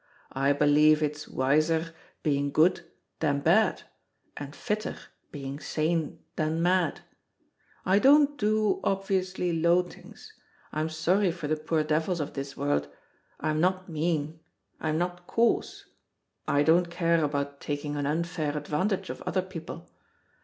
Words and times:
"I 0.33 0.51
believe 0.51 1.03
it's 1.03 1.27
wiser 1.27 1.93
being 2.23 2.49
good 2.51 2.83
than 3.19 3.41
bad, 3.41 3.83
and 4.35 4.55
fitter 4.55 4.95
being 5.31 5.59
sane 5.59 6.23
than 6.37 6.59
mad. 6.59 7.01
I 7.85 7.99
don't 7.99 8.35
do 8.35 8.79
obviously 8.83 9.53
low 9.53 9.83
things, 9.83 10.33
I 10.71 10.79
am 10.81 10.89
sorry 10.89 11.31
for 11.31 11.47
the 11.47 11.55
poor 11.55 11.83
devils 11.83 12.19
of 12.19 12.33
this 12.33 12.57
world, 12.57 12.87
I'm 13.41 13.61
not 13.61 13.89
mean, 13.89 14.39
I'm 14.79 14.97
not 14.97 15.27
coarse, 15.27 15.85
I 16.47 16.63
don't 16.63 16.89
care 16.89 17.23
about 17.23 17.61
taking 17.61 17.95
an 17.95 18.07
unfair 18.07 18.57
advantage 18.57 19.11
of 19.11 19.21
other 19.27 19.43
people. 19.43 19.87